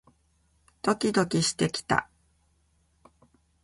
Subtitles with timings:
[0.81, 2.09] ドキドキしてきた